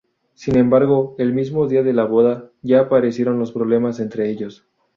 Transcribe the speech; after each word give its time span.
Sin 0.33 0.57
embargo, 0.57 1.13
el 1.19 1.31
mismo 1.31 1.67
día 1.67 1.83
de 1.83 1.93
la 1.93 2.05
boda 2.05 2.49
ya 2.63 2.79
aparecieron 2.79 3.37
los 3.37 3.51
problemas 3.51 3.99
entre 3.99 4.31
ellos. 4.31 4.65